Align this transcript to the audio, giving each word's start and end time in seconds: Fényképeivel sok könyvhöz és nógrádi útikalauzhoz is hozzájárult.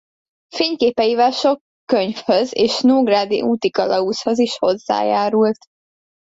Fényképeivel 0.55 1.31
sok 1.31 1.59
könyvhöz 1.85 2.53
és 2.57 2.79
nógrádi 2.81 3.41
útikalauzhoz 3.41 4.39
is 4.39 4.57
hozzájárult. 4.57 5.57